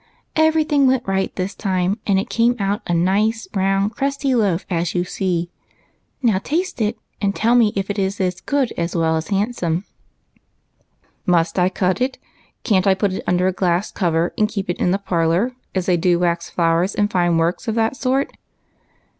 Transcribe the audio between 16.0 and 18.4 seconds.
do wax flowers and fine w^orks of that sort